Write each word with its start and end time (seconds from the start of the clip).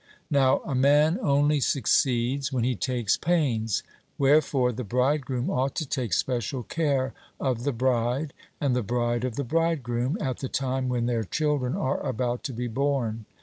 Now 0.31 0.61
a 0.65 0.73
man 0.73 1.19
only 1.21 1.59
succeeds 1.59 2.51
when 2.51 2.63
he 2.63 2.75
takes 2.75 3.17
pains; 3.17 3.83
wherefore 4.17 4.71
the 4.71 4.83
bridegroom 4.83 5.51
ought 5.51 5.75
to 5.75 5.85
take 5.87 6.11
special 6.13 6.63
care 6.63 7.13
of 7.39 7.65
the 7.65 7.71
bride, 7.71 8.33
and 8.59 8.75
the 8.75 8.81
bride 8.81 9.23
of 9.23 9.35
the 9.35 9.43
bridegroom, 9.43 10.17
at 10.19 10.37
the 10.37 10.49
time 10.49 10.89
when 10.89 11.05
their 11.05 11.23
children 11.23 11.75
are 11.75 11.99
about 12.03 12.41
to 12.45 12.51
be 12.51 12.65
born. 12.67 13.25